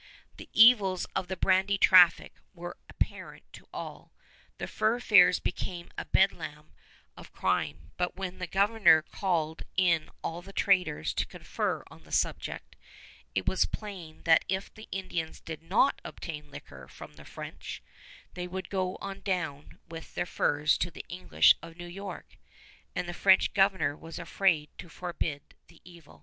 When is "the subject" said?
12.03-12.75